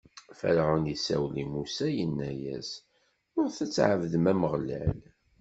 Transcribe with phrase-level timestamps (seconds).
[0.39, 2.69] Ferɛun isawel i Musa, inna-as:
[3.39, 4.97] Ṛuḥet Ad tɛebdem Ameɣlal.